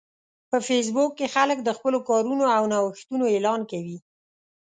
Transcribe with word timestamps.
په 0.49 0.57
فېسبوک 0.67 1.11
کې 1.19 1.31
خلک 1.35 1.57
د 1.63 1.69
خپلو 1.77 1.99
کارونو 2.09 2.45
او 2.57 2.63
نوښتونو 2.73 3.25
اعلان 3.33 3.61
کوي 3.71 3.97